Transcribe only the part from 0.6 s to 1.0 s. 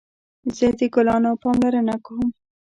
د